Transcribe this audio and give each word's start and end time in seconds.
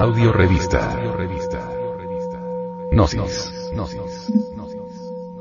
Audio 0.00 0.32
Revista. 0.32 0.98
Gnosis. 2.90 3.52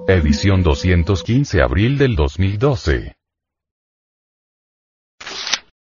Edición 0.08 0.62
215 0.62 1.62
abril 1.62 1.97
del 1.97 2.15
2012. 2.15 3.16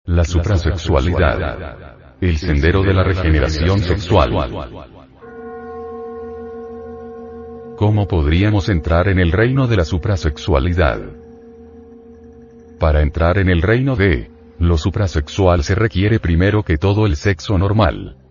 La 0.05 0.23
suprasexualidad. 0.25 2.17
El 2.19 2.37
sendero 2.39 2.81
de 2.81 2.93
la 2.93 3.03
regeneración 3.03 3.79
sexual. 3.79 4.31
¿Cómo 7.77 8.07
podríamos 8.07 8.69
entrar 8.69 9.07
en 9.07 9.19
el 9.19 9.31
reino 9.31 9.67
de 9.67 9.77
la 9.77 9.85
suprasexualidad? 9.85 10.99
Para 12.79 13.01
entrar 13.01 13.37
en 13.37 13.49
el 13.49 13.61
reino 13.61 13.95
de 13.95 14.31
lo 14.57 14.77
suprasexual 14.77 15.63
se 15.63 15.75
requiere 15.75 16.19
primero 16.19 16.63
que 16.63 16.77
todo 16.77 17.05
el 17.05 17.15
sexo 17.15 17.57
normal. 17.57 18.22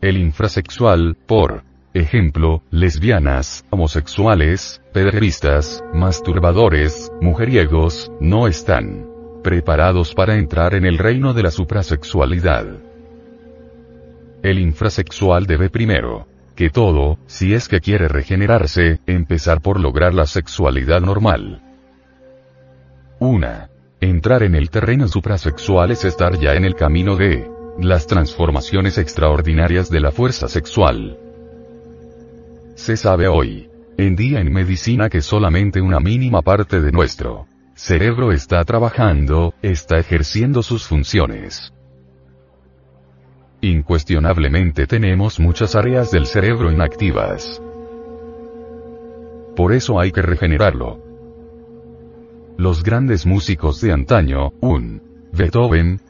El 0.00 0.16
infrasexual, 0.16 1.14
por 1.26 1.62
ejemplo, 1.92 2.62
lesbianas, 2.70 3.66
homosexuales, 3.68 4.80
pederistas, 4.94 5.84
masturbadores, 5.92 7.12
mujeriegos, 7.20 8.10
no 8.18 8.46
están 8.46 9.06
preparados 9.42 10.14
para 10.14 10.36
entrar 10.36 10.74
en 10.74 10.86
el 10.86 10.96
reino 10.96 11.34
de 11.34 11.42
la 11.42 11.50
suprasexualidad. 11.50 12.66
El 14.42 14.58
infrasexual 14.58 15.46
debe 15.46 15.68
primero 15.68 16.26
que 16.56 16.70
todo, 16.70 17.18
si 17.26 17.54
es 17.54 17.68
que 17.68 17.80
quiere 17.80 18.08
regenerarse, 18.08 19.00
empezar 19.06 19.60
por 19.60 19.80
lograr 19.80 20.14
la 20.14 20.26
sexualidad 20.26 21.00
normal. 21.00 21.62
1. 23.18 23.48
Entrar 24.00 24.42
en 24.44 24.54
el 24.54 24.70
terreno 24.70 25.08
suprasexual 25.08 25.90
es 25.90 26.06
estar 26.06 26.38
ya 26.38 26.54
en 26.54 26.64
el 26.64 26.74
camino 26.74 27.16
de 27.16 27.49
las 27.78 28.06
transformaciones 28.06 28.98
extraordinarias 28.98 29.90
de 29.90 30.00
la 30.00 30.10
fuerza 30.10 30.48
sexual. 30.48 31.18
Se 32.74 32.96
sabe 32.96 33.28
hoy 33.28 33.70
en 33.96 34.16
día 34.16 34.40
en 34.40 34.52
medicina 34.52 35.10
que 35.10 35.20
solamente 35.20 35.80
una 35.80 36.00
mínima 36.00 36.40
parte 36.42 36.80
de 36.80 36.90
nuestro 36.90 37.46
cerebro 37.74 38.32
está 38.32 38.64
trabajando, 38.64 39.54
está 39.62 39.98
ejerciendo 39.98 40.62
sus 40.62 40.86
funciones. 40.86 41.72
Incuestionablemente 43.62 44.86
tenemos 44.86 45.38
muchas 45.38 45.74
áreas 45.74 46.10
del 46.10 46.26
cerebro 46.26 46.72
inactivas. 46.72 47.62
Por 49.54 49.72
eso 49.74 50.00
hay 50.00 50.12
que 50.12 50.22
regenerarlo. 50.22 50.98
Los 52.56 52.82
grandes 52.82 53.26
músicos 53.26 53.80
de 53.82 53.92
antaño, 53.92 54.52
un 54.60 55.02
Beethoven, 55.32 56.00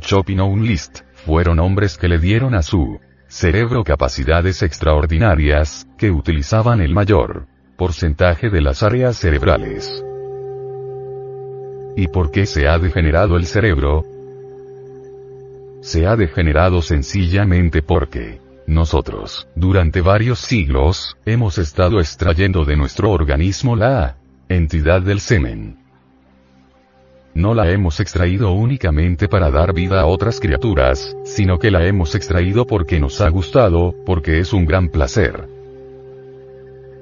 Chopin 0.00 0.40
o 0.40 0.46
un 0.46 0.66
Liszt, 0.66 1.00
fueron 1.14 1.58
hombres 1.58 1.96
que 1.96 2.08
le 2.08 2.18
dieron 2.18 2.54
a 2.54 2.62
su 2.62 3.00
cerebro 3.28 3.84
capacidades 3.84 4.62
extraordinarias, 4.62 5.86
que 5.98 6.10
utilizaban 6.10 6.80
el 6.80 6.94
mayor 6.94 7.46
porcentaje 7.76 8.48
de 8.48 8.60
las 8.60 8.82
áreas 8.82 9.16
cerebrales. 9.16 10.02
¿Y 11.96 12.08
por 12.08 12.30
qué 12.30 12.46
se 12.46 12.68
ha 12.68 12.78
degenerado 12.78 13.36
el 13.36 13.46
cerebro? 13.46 14.04
Se 15.80 16.06
ha 16.06 16.16
degenerado 16.16 16.82
sencillamente 16.82 17.82
porque 17.82 18.40
nosotros, 18.66 19.48
durante 19.54 20.00
varios 20.00 20.40
siglos, 20.40 21.16
hemos 21.24 21.58
estado 21.58 22.00
extrayendo 22.00 22.64
de 22.64 22.76
nuestro 22.76 23.10
organismo 23.10 23.76
la 23.76 24.16
entidad 24.48 25.02
del 25.02 25.20
semen 25.20 25.85
no 27.36 27.54
la 27.54 27.70
hemos 27.70 28.00
extraído 28.00 28.52
únicamente 28.52 29.28
para 29.28 29.50
dar 29.50 29.74
vida 29.74 30.00
a 30.00 30.06
otras 30.06 30.40
criaturas, 30.40 31.14
sino 31.24 31.58
que 31.58 31.70
la 31.70 31.86
hemos 31.86 32.14
extraído 32.14 32.66
porque 32.66 32.98
nos 32.98 33.20
ha 33.20 33.28
gustado, 33.28 33.94
porque 34.06 34.38
es 34.38 34.54
un 34.54 34.64
gran 34.64 34.88
placer. 34.88 35.46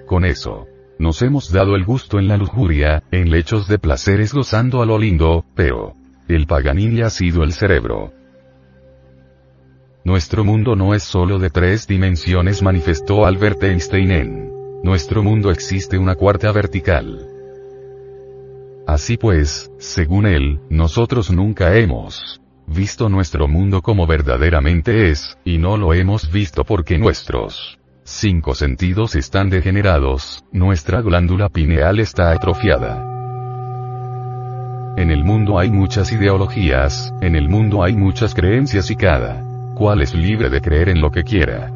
Con 0.06 0.24
eso, 0.24 0.66
nos 0.98 1.22
hemos 1.22 1.52
dado 1.52 1.76
el 1.76 1.84
gusto 1.84 2.18
en 2.18 2.26
la 2.26 2.36
lujuria, 2.36 3.04
en 3.12 3.30
lechos 3.30 3.68
de 3.68 3.78
placeres 3.78 4.34
gozando 4.34 4.82
a 4.82 4.86
lo 4.86 4.98
lindo, 4.98 5.44
pero, 5.54 5.94
el 6.26 6.46
paganini 6.46 7.02
ha 7.02 7.10
sido 7.10 7.44
el 7.44 7.52
cerebro. 7.52 8.12
Nuestro 10.02 10.44
mundo 10.44 10.74
no 10.74 10.94
es 10.94 11.04
solo 11.04 11.38
de 11.38 11.50
tres 11.50 11.86
dimensiones, 11.86 12.60
manifestó 12.60 13.24
Albert 13.24 13.62
Einstein. 13.62 14.50
Nuestro 14.82 15.22
mundo 15.22 15.52
existe 15.52 15.96
una 15.96 16.16
cuarta 16.16 16.50
vertical. 16.50 17.33
Así 18.86 19.16
pues, 19.16 19.70
según 19.78 20.26
él, 20.26 20.60
nosotros 20.68 21.30
nunca 21.30 21.74
hemos 21.76 22.40
visto 22.66 23.08
nuestro 23.08 23.48
mundo 23.48 23.82
como 23.82 24.06
verdaderamente 24.06 25.10
es, 25.10 25.38
y 25.44 25.58
no 25.58 25.76
lo 25.76 25.94
hemos 25.94 26.30
visto 26.30 26.64
porque 26.64 26.98
nuestros 26.98 27.78
cinco 28.04 28.54
sentidos 28.54 29.14
están 29.16 29.48
degenerados, 29.48 30.44
nuestra 30.52 31.00
glándula 31.00 31.48
pineal 31.48 31.98
está 31.98 32.30
atrofiada. 32.30 33.10
En 34.98 35.10
el 35.10 35.24
mundo 35.24 35.58
hay 35.58 35.70
muchas 35.70 36.12
ideologías, 36.12 37.12
en 37.22 37.36
el 37.36 37.48
mundo 37.48 37.82
hay 37.82 37.96
muchas 37.96 38.34
creencias 38.34 38.90
y 38.90 38.96
cada 38.96 39.42
cual 39.74 40.02
es 40.02 40.14
libre 40.14 40.50
de 40.50 40.60
creer 40.60 40.90
en 40.90 41.00
lo 41.00 41.10
que 41.10 41.24
quiera. 41.24 41.72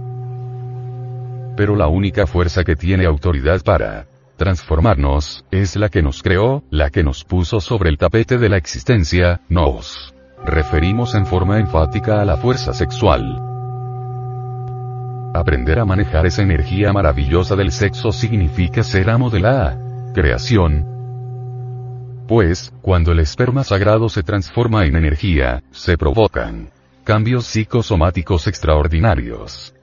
Pero 1.57 1.75
la 1.75 1.89
única 1.89 2.27
fuerza 2.27 2.63
que 2.63 2.77
tiene 2.77 3.07
autoridad 3.07 3.63
para 3.63 4.07
transformarnos, 4.39 5.45
es 5.51 5.77
la 5.77 5.91
que 5.91 6.01
nos 6.01 6.23
creó, 6.23 6.63
la 6.71 6.89
que 6.89 7.05
nos 7.05 7.25
puso 7.25 7.61
sobre 7.61 7.91
el 7.91 7.99
tapete 7.99 8.39
de 8.39 8.49
la 8.49 8.57
existencia, 8.57 9.43
nos 9.51 10.15
referimos 10.47 11.15
en 11.15 11.27
forma 11.27 11.59
enfática 11.59 12.23
a 12.23 12.25
la 12.25 12.39
fuerza 12.39 12.73
sexual. 12.73 13.43
Aprender 15.35 15.79
a 15.81 15.85
manejar 15.85 16.25
esa 16.25 16.43
energía 16.43 16.93
maravillosa 16.93 17.55
del 17.57 17.73
sexo 17.73 18.13
significa 18.13 18.83
ser 18.83 19.11
amo 19.11 19.29
de 19.29 19.41
la 19.41 19.77
creación. 20.15 20.87
Pues, 22.27 22.73
cuando 22.81 23.13
el 23.13 23.19
esperma 23.19 23.65
sagrado 23.65 24.09
se 24.09 24.23
transforma 24.23 24.87
en 24.87 24.97
energía, 24.97 25.63
se 25.71 25.99
provocan 25.99 26.71
cambios 27.05 27.47
psicosomáticos 27.47 28.47
extraordinarios. 28.47 29.75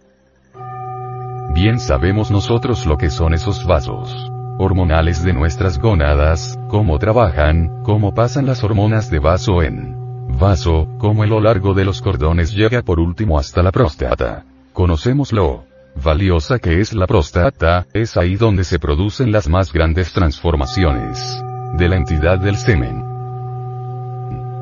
Bien 1.54 1.80
sabemos 1.80 2.32
nosotros 2.32 2.86
lo 2.86 2.98
que 2.98 3.10
son 3.10 3.34
esos 3.34 3.66
vasos 3.66 4.32
hormonales 4.58 5.24
de 5.24 5.34
nuestras 5.34 5.80
gónadas, 5.80 6.58
cómo 6.70 6.98
trabajan, 7.00 7.84
cómo 7.84 8.14
pasan 8.14 8.46
las 8.46 8.64
hormonas 8.64 9.10
de 9.10 9.20
vaso 9.20 9.62
en 9.62 9.96
vaso, 10.40 10.88
cómo 10.98 11.24
a 11.24 11.28
lo 11.28 11.40
largo 11.40 11.74
de 11.74 11.86
los 11.86 12.02
cordones 12.02 12.54
llega 12.54 12.82
por 12.82 13.00
último 13.00 13.40
hasta 13.40 13.64
la 13.64 13.72
próstata. 13.72 14.46
Conocemos 14.74 15.32
lo 15.32 15.64
valiosa 16.04 16.60
que 16.60 16.82
es 16.82 16.94
la 16.94 17.08
próstata, 17.08 17.88
es 17.94 18.18
ahí 18.18 18.36
donde 18.36 18.64
se 18.64 18.80
producen 18.80 19.32
las 19.32 19.48
más 19.48 19.72
grandes 19.72 20.12
transformaciones 20.12 21.42
de 21.78 21.90
la 21.90 21.96
entidad 21.96 22.40
del 22.40 22.58
semen. 22.58 23.04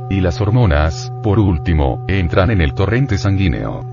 Y 0.10 0.22
las 0.22 0.42
hormonas, 0.42 1.12
por 1.24 1.40
último, 1.40 2.06
entran 2.08 2.52
en 2.52 2.62
el 2.62 2.74
torrente 2.74 3.18
sanguíneo. 3.18 3.84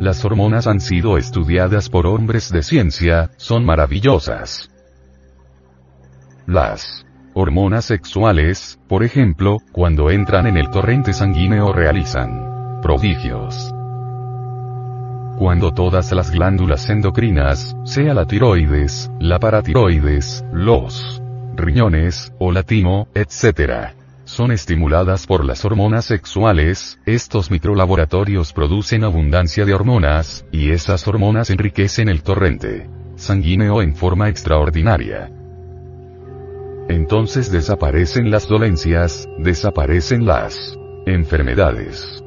Las 0.00 0.24
hormonas 0.24 0.66
han 0.66 0.80
sido 0.80 1.16
estudiadas 1.16 1.88
por 1.88 2.06
hombres 2.06 2.50
de 2.50 2.62
ciencia, 2.62 3.30
son 3.36 3.64
maravillosas. 3.64 4.70
Las 6.46 7.06
hormonas 7.32 7.84
sexuales, 7.86 8.78
por 8.88 9.04
ejemplo, 9.04 9.58
cuando 9.72 10.10
entran 10.10 10.46
en 10.46 10.56
el 10.56 10.70
torrente 10.70 11.12
sanguíneo 11.12 11.72
realizan 11.72 12.80
prodigios. 12.82 13.72
Cuando 15.38 15.72
todas 15.72 16.12
las 16.12 16.30
glándulas 16.30 16.88
endocrinas, 16.90 17.76
sea 17.84 18.14
la 18.14 18.24
tiroides, 18.24 19.10
la 19.20 19.38
paratiroides, 19.38 20.44
los 20.52 21.22
riñones, 21.56 22.32
o 22.38 22.52
la 22.52 22.62
timo, 22.62 23.08
etc., 23.14 24.03
son 24.24 24.52
estimuladas 24.52 25.26
por 25.26 25.44
las 25.44 25.64
hormonas 25.64 26.06
sexuales, 26.06 26.98
estos 27.06 27.50
microlaboratorios 27.50 28.52
producen 28.52 29.04
abundancia 29.04 29.64
de 29.64 29.74
hormonas, 29.74 30.44
y 30.50 30.70
esas 30.70 31.06
hormonas 31.06 31.50
enriquecen 31.50 32.08
el 32.08 32.22
torrente 32.22 32.88
sanguíneo 33.16 33.82
en 33.82 33.94
forma 33.94 34.28
extraordinaria. 34.28 35.30
Entonces 36.88 37.50
desaparecen 37.50 38.30
las 38.30 38.48
dolencias, 38.48 39.28
desaparecen 39.38 40.26
las 40.26 40.78
enfermedades. 41.06 42.22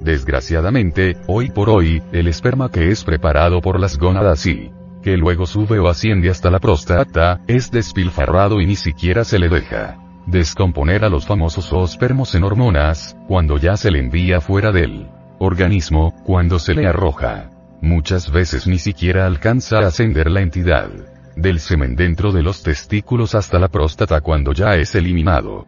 Desgraciadamente, 0.00 1.16
hoy 1.26 1.50
por 1.50 1.68
hoy, 1.68 2.02
el 2.12 2.28
esperma 2.28 2.70
que 2.70 2.90
es 2.90 3.04
preparado 3.04 3.60
por 3.60 3.78
las 3.78 3.98
gónadas 3.98 4.46
y 4.46 4.70
que 5.02 5.16
luego 5.16 5.46
sube 5.46 5.78
o 5.78 5.88
asciende 5.88 6.30
hasta 6.30 6.50
la 6.50 6.58
próstata, 6.58 7.40
es 7.46 7.70
despilfarrado 7.70 8.60
y 8.60 8.66
ni 8.66 8.76
siquiera 8.76 9.24
se 9.24 9.38
le 9.38 9.48
deja 9.48 9.98
descomponer 10.26 11.04
a 11.04 11.08
los 11.08 11.26
famosos 11.26 11.72
ospermos 11.72 12.34
en 12.34 12.44
hormonas, 12.44 13.16
cuando 13.26 13.58
ya 13.58 13.76
se 13.76 13.90
le 13.90 13.98
envía 13.98 14.40
fuera 14.40 14.72
del 14.72 15.08
organismo, 15.38 16.14
cuando 16.24 16.58
se 16.58 16.74
le 16.74 16.86
arroja. 16.86 17.50
Muchas 17.80 18.30
veces 18.30 18.66
ni 18.66 18.78
siquiera 18.78 19.26
alcanza 19.26 19.78
a 19.78 19.86
ascender 19.86 20.30
la 20.30 20.42
entidad 20.42 20.90
del 21.36 21.60
semen 21.60 21.96
dentro 21.96 22.32
de 22.32 22.42
los 22.42 22.62
testículos 22.62 23.34
hasta 23.34 23.58
la 23.58 23.68
próstata 23.68 24.20
cuando 24.20 24.52
ya 24.52 24.74
es 24.74 24.94
eliminado. 24.94 25.66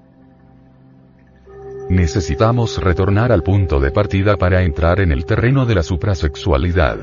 Necesitamos 1.88 2.80
retornar 2.82 3.32
al 3.32 3.42
punto 3.42 3.80
de 3.80 3.90
partida 3.90 4.36
para 4.36 4.62
entrar 4.62 5.00
en 5.00 5.12
el 5.12 5.24
terreno 5.24 5.66
de 5.66 5.74
la 5.74 5.82
suprasexualidad. 5.82 6.98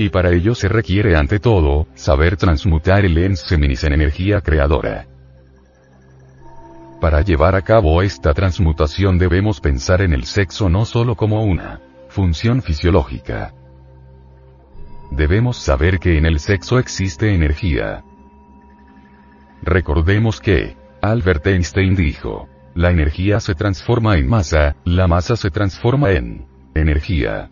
Y 0.00 0.08
para 0.08 0.30
ello 0.30 0.54
se 0.54 0.66
requiere 0.66 1.14
ante 1.14 1.40
todo, 1.40 1.86
saber 1.94 2.38
transmutar 2.38 3.04
el 3.04 3.36
seminis 3.36 3.84
en 3.84 3.92
energía 3.92 4.40
creadora. 4.40 5.06
Para 7.02 7.20
llevar 7.20 7.54
a 7.54 7.60
cabo 7.60 8.00
esta 8.00 8.32
transmutación 8.32 9.18
debemos 9.18 9.60
pensar 9.60 10.00
en 10.00 10.14
el 10.14 10.24
sexo 10.24 10.70
no 10.70 10.86
solo 10.86 11.16
como 11.16 11.44
una 11.44 11.82
función 12.08 12.62
fisiológica, 12.62 13.52
debemos 15.10 15.58
saber 15.58 15.98
que 15.98 16.16
en 16.16 16.24
el 16.24 16.40
sexo 16.40 16.78
existe 16.78 17.34
energía. 17.34 18.02
Recordemos 19.60 20.40
que, 20.40 20.78
Albert 21.02 21.46
Einstein 21.46 21.94
dijo, 21.94 22.48
la 22.74 22.90
energía 22.90 23.38
se 23.38 23.54
transforma 23.54 24.16
en 24.16 24.26
masa, 24.26 24.76
la 24.86 25.06
masa 25.06 25.36
se 25.36 25.50
transforma 25.50 26.12
en 26.12 26.46
energía. 26.74 27.50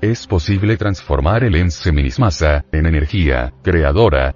Es 0.00 0.26
posible 0.26 0.76
transformar 0.76 1.44
el 1.44 1.54
ens 1.56 2.18
masa 2.18 2.64
en 2.72 2.86
energía 2.86 3.52
creadora. 3.62 4.34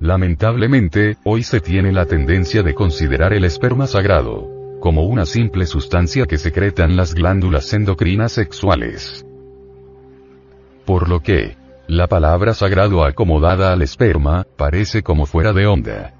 Lamentablemente, 0.00 1.16
hoy 1.24 1.42
se 1.42 1.60
tiene 1.60 1.92
la 1.92 2.06
tendencia 2.06 2.62
de 2.62 2.74
considerar 2.74 3.32
el 3.32 3.44
esperma 3.44 3.86
sagrado 3.86 4.48
como 4.80 5.02
una 5.04 5.26
simple 5.26 5.66
sustancia 5.66 6.24
que 6.24 6.38
secretan 6.38 6.96
las 6.96 7.14
glándulas 7.14 7.72
endocrinas 7.74 8.32
sexuales 8.32 9.26
por 10.90 11.08
lo 11.08 11.20
que, 11.20 11.56
la 11.86 12.08
palabra 12.08 12.52
sagrado 12.52 13.04
acomodada 13.04 13.72
al 13.72 13.80
esperma, 13.80 14.44
parece 14.56 15.04
como 15.04 15.24
fuera 15.24 15.52
de 15.52 15.68
onda. 15.68 16.14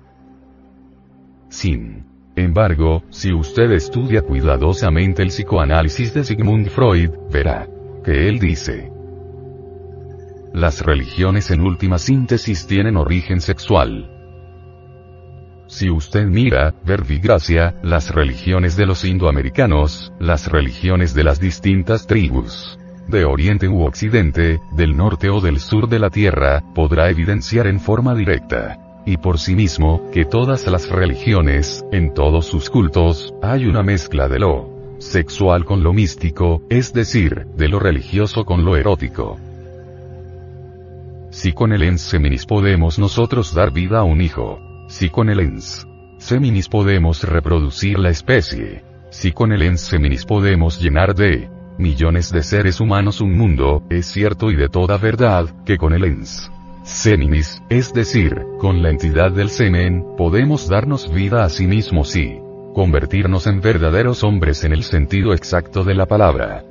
Sin 1.48 2.06
embargo, 2.36 3.02
si 3.10 3.32
usted 3.32 3.70
estudia 3.72 4.22
cuidadosamente 4.22 5.22
el 5.22 5.28
psicoanálisis 5.28 6.14
de 6.14 6.24
Sigmund 6.24 6.68
Freud, 6.68 7.10
verá 7.30 7.68
que 8.04 8.28
él 8.28 8.38
dice, 8.38 8.90
las 10.52 10.84
religiones 10.84 11.50
en 11.50 11.60
última 11.60 11.98
síntesis 11.98 12.66
tienen 12.66 12.96
origen 12.96 13.40
sexual. 13.40 14.10
Si 15.68 15.88
usted 15.88 16.26
mira, 16.26 16.74
verbigracia, 16.84 17.76
las 17.84 18.12
religiones 18.12 18.76
de 18.76 18.86
los 18.86 19.04
indoamericanos, 19.04 20.12
las 20.18 20.50
religiones 20.50 21.14
de 21.14 21.22
las 21.22 21.38
distintas 21.38 22.08
tribus, 22.08 22.78
de 23.06 23.24
Oriente 23.24 23.68
u 23.68 23.84
Occidente, 23.84 24.60
del 24.72 24.96
norte 24.96 25.30
o 25.30 25.40
del 25.40 25.60
sur 25.60 25.88
de 25.88 26.00
la 26.00 26.10
Tierra, 26.10 26.64
podrá 26.74 27.10
evidenciar 27.10 27.68
en 27.68 27.78
forma 27.78 28.14
directa 28.16 28.89
y 29.06 29.16
por 29.16 29.38
sí 29.38 29.54
mismo, 29.54 30.10
que 30.12 30.24
todas 30.24 30.66
las 30.66 30.88
religiones, 30.88 31.84
en 31.92 32.12
todos 32.14 32.46
sus 32.46 32.70
cultos, 32.70 33.34
hay 33.42 33.66
una 33.66 33.82
mezcla 33.82 34.28
de 34.28 34.38
lo 34.38 34.70
sexual 34.98 35.64
con 35.64 35.82
lo 35.82 35.92
místico, 35.92 36.62
es 36.68 36.92
decir, 36.92 37.46
de 37.56 37.68
lo 37.68 37.78
religioso 37.78 38.44
con 38.44 38.64
lo 38.64 38.76
erótico. 38.76 39.38
Si 41.30 41.52
con 41.52 41.72
el 41.72 41.82
ens 41.82 42.02
seminis 42.02 42.44
podemos 42.44 42.98
nosotros 42.98 43.54
dar 43.54 43.72
vida 43.72 44.00
a 44.00 44.04
un 44.04 44.20
hijo, 44.20 44.60
si 44.88 45.08
con 45.08 45.30
el 45.30 45.40
ens 45.40 45.86
seminis 46.18 46.68
podemos 46.68 47.22
reproducir 47.22 47.98
la 47.98 48.10
especie, 48.10 48.84
si 49.10 49.32
con 49.32 49.52
el 49.52 49.62
ens 49.62 49.80
seminis 49.80 50.26
podemos 50.26 50.80
llenar 50.80 51.14
de 51.14 51.48
millones 51.78 52.30
de 52.30 52.42
seres 52.42 52.80
humanos 52.80 53.20
un 53.20 53.36
mundo, 53.36 53.82
es 53.88 54.06
cierto 54.06 54.50
y 54.50 54.56
de 54.56 54.68
toda 54.68 54.98
verdad, 54.98 55.46
que 55.64 55.78
con 55.78 55.94
el 55.94 56.04
ens 56.04 56.50
seminis, 56.82 57.62
es 57.68 57.92
decir, 57.92 58.44
con 58.58 58.82
la 58.82 58.90
entidad 58.90 59.32
del 59.32 59.50
semen, 59.50 60.04
podemos 60.16 60.68
darnos 60.68 61.12
vida 61.12 61.44
a 61.44 61.48
sí 61.48 61.66
mismos 61.66 62.16
y 62.16 62.40
convertirnos 62.74 63.46
en 63.46 63.60
verdaderos 63.60 64.24
hombres 64.24 64.64
en 64.64 64.72
el 64.72 64.82
sentido 64.82 65.34
exacto 65.34 65.84
de 65.84 65.94
la 65.94 66.06
palabra. 66.06 66.64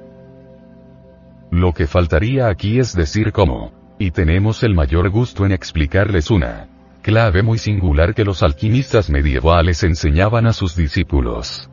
Lo 1.51 1.73
que 1.73 1.87
faltaría 1.87 2.47
aquí 2.47 2.79
es 2.79 2.95
decir 2.95 3.31
cómo. 3.31 3.71
Y 3.97 4.11
tenemos 4.11 4.63
el 4.63 4.75
mayor 4.75 5.09
gusto 5.09 5.45
en 5.45 5.51
explicarles 5.51 6.31
una 6.31 6.67
clave 7.01 7.43
muy 7.43 7.57
singular 7.57 8.13
que 8.13 8.23
los 8.23 8.43
alquimistas 8.43 9.09
medievales 9.09 9.83
enseñaban 9.83 10.47
a 10.47 10.53
sus 10.53 10.75
discípulos. 10.75 11.69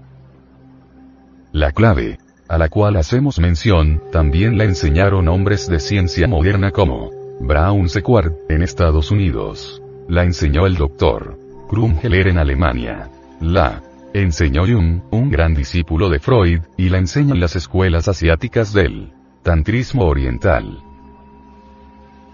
La 1.53 1.73
clave, 1.73 2.19
a 2.49 2.59
la 2.59 2.69
cual 2.69 2.97
hacemos 2.97 3.39
mención, 3.39 4.03
también 4.11 4.59
la 4.59 4.65
enseñaron 4.65 5.29
hombres 5.29 5.69
de 5.69 5.79
ciencia 5.79 6.27
moderna 6.27 6.71
como 6.73 7.16
Brown 7.41 7.89
Sequard, 7.89 8.33
en 8.49 8.63
Estados 8.63 9.11
Unidos. 9.11 9.83
La 10.09 10.25
enseñó 10.25 10.67
el 10.67 10.77
doctor 10.77 11.39
Krumheller 11.69 12.29
en 12.29 12.39
Alemania. 12.39 13.11
La 13.41 13.83
enseñó 14.15 14.67
Jung, 14.67 15.03
un 15.11 15.31
gran 15.31 15.55
discípulo 15.55 16.09
de 16.09 16.19
Freud, 16.19 16.61
y 16.77 16.89
la 16.89 16.99
enseñan 16.99 17.41
las 17.41 17.57
escuelas 17.57 18.09
asiáticas 18.09 18.73
del 18.73 19.13
tantrismo 19.43 20.07
oriental. 20.07 20.83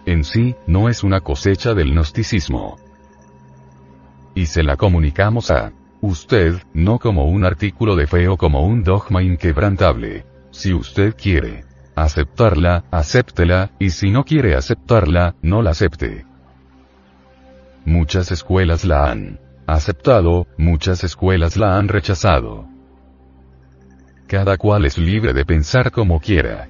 En 0.06 0.24
sí, 0.24 0.54
no 0.66 0.88
es 0.88 1.02
una 1.02 1.20
cosecha 1.20 1.74
del 1.74 1.92
gnosticismo. 1.92 2.76
Y 4.34 4.46
se 4.46 4.62
la 4.62 4.76
comunicamos 4.76 5.50
a 5.50 5.72
Usted, 6.02 6.56
no 6.74 6.98
como 6.98 7.26
un 7.26 7.44
artículo 7.44 7.94
de 7.94 8.08
fe 8.08 8.26
o 8.26 8.36
como 8.36 8.66
un 8.66 8.82
dogma 8.82 9.22
inquebrantable. 9.22 10.24
Si 10.50 10.74
usted 10.74 11.14
quiere 11.16 11.62
aceptarla, 11.94 12.84
acéptela, 12.90 13.70
y 13.78 13.90
si 13.90 14.10
no 14.10 14.24
quiere 14.24 14.54
aceptarla, 14.54 15.34
no 15.42 15.62
la 15.62 15.70
acepte. 15.70 16.24
Muchas 17.84 18.30
escuelas 18.30 18.84
la 18.84 19.10
han 19.10 19.40
aceptado, 19.66 20.46
muchas 20.56 21.04
escuelas 21.04 21.56
la 21.56 21.76
han 21.76 21.88
rechazado. 21.88 22.66
Cada 24.26 24.56
cual 24.56 24.84
es 24.84 24.98
libre 24.98 25.32
de 25.32 25.44
pensar 25.44 25.90
como 25.90 26.20
quiera. 26.20 26.68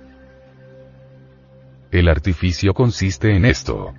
El 1.90 2.08
artificio 2.08 2.74
consiste 2.74 3.36
en 3.36 3.44
esto. 3.44 3.92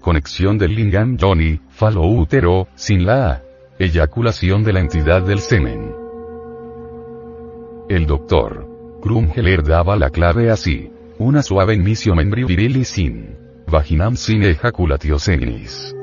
Conexión 0.00 0.58
del 0.58 0.74
lingam 0.74 1.16
Johnny, 1.18 1.60
falo 1.70 2.02
útero, 2.02 2.68
sin 2.74 3.06
la. 3.06 3.42
Eyaculación 3.78 4.62
de 4.62 4.72
la 4.72 4.80
entidad 4.80 5.22
del 5.22 5.38
semen. 5.40 5.94
El 7.88 8.06
doctor 8.06 8.65
Krumheller 9.06 9.62
daba 9.62 9.94
la 9.94 10.10
clave 10.10 10.50
así. 10.50 10.90
Una 11.18 11.40
suave 11.40 11.74
inicio 11.74 12.16
membrio 12.16 12.48
virilis 12.48 12.88
sin 12.88 13.36
vaginam 13.70 14.16
sin 14.16 14.42
ejaculatio 14.42 15.20
seminis. 15.20 15.94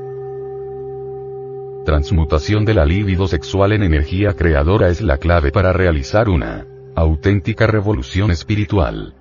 Transmutación 1.86 2.63
de 2.63 2.74
la 2.74 2.86
libido 2.86 3.27
sexual 3.27 3.74
en 3.74 3.83
energía 3.83 4.31
creadora 4.36 4.88
es 4.88 5.01
la 5.01 5.17
clave 5.17 5.51
para 5.51 5.74
realizar 5.74 6.29
una 6.29 6.65
auténtica 6.95 7.67
revolución 7.67 8.31
espiritual. 8.31 9.13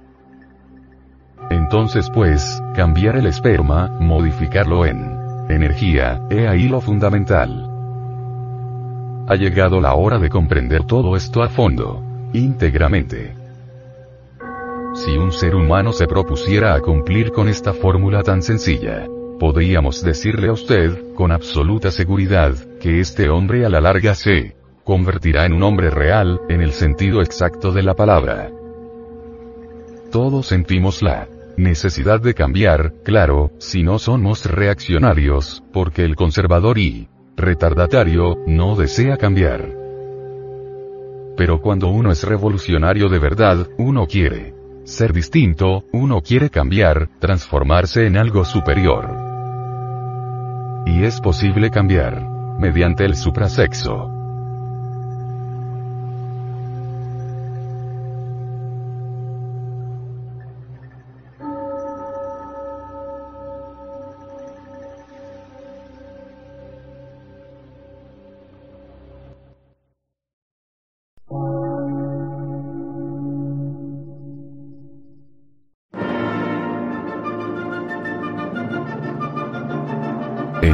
Entonces 1.51 2.09
pues, 2.09 2.63
cambiar 2.77 3.17
el 3.17 3.27
esperma, 3.27 3.89
modificarlo 3.99 4.87
en 4.87 5.19
energía, 5.49 6.23
he 6.31 6.47
ahí 6.47 6.69
lo 6.69 6.81
fundamental. 6.81 7.69
Ha 9.27 9.35
llegado 9.35 9.81
la 9.81 9.95
hora 9.95 10.21
de 10.21 10.29
comprender 10.29 10.85
todo 10.85 11.17
esto 11.17 11.43
a 11.43 11.49
fondo, 11.49 12.01
íntegramente. 12.33 13.42
Si 14.95 15.17
un 15.17 15.33
ser 15.33 15.55
humano 15.55 15.93
se 15.93 16.07
propusiera 16.07 16.75
a 16.75 16.81
cumplir 16.81 17.33
con 17.33 17.49
esta 17.49 17.73
fórmula 17.73 18.23
tan 18.23 18.43
sencilla, 18.43 19.07
podríamos 19.41 20.03
decirle 20.03 20.49
a 20.49 20.53
usted, 20.53 21.15
con 21.15 21.33
absoluta 21.33 21.91
seguridad, 21.91 22.55
que 22.79 23.01
este 23.01 23.31
hombre 23.31 23.65
a 23.65 23.71
la 23.71 23.81
larga 23.81 24.15
se 24.15 24.55
convertirá 24.85 25.47
en 25.47 25.55
un 25.55 25.63
hombre 25.63 25.89
real, 25.89 26.43
en 26.51 26.61
el 26.61 26.73
sentido 26.73 27.23
exacto 27.23 27.73
de 27.73 27.83
la 27.83 27.95
palabra. 27.95 28.51
Todos 30.11 30.49
sentimos 30.49 31.03
la 31.03 31.27
necesidad 31.57 32.21
de 32.21 32.35
cambiar, 32.35 32.93
claro, 33.03 33.51
si 33.59 33.83
no 33.83 33.99
somos 33.99 34.45
reaccionarios, 34.45 35.63
porque 35.73 36.05
el 36.05 36.17
conservador 36.17 36.77
y 36.77 37.09
retardatario 37.35 38.37
no 38.47 38.77
desea 38.77 39.17
cambiar. 39.17 39.75
Pero 41.35 41.63
cuando 41.63 41.89
uno 41.89 42.13
es 42.13 42.25
revolucionario 42.25 43.09
de 43.09 43.19
verdad, 43.19 43.69
uno 43.79 44.07
quiere 44.07 44.62
ser 44.85 45.13
distinto, 45.13 45.85
uno 45.93 46.21
quiere 46.21 46.51
cambiar, 46.51 47.09
transformarse 47.19 48.07
en 48.07 48.17
algo 48.17 48.45
superior. 48.45 49.17
Y 50.87 51.05
es 51.05 51.21
posible 51.21 51.71
cambiar 51.71 52.29
mediante 52.59 53.05
el 53.05 53.17
suprasexo. 53.17 54.22